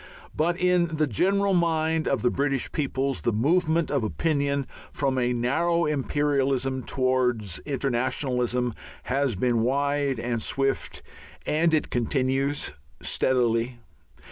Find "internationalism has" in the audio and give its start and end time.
7.67-9.35